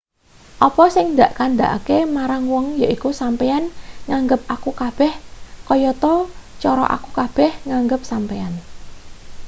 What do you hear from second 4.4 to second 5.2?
aku kabeh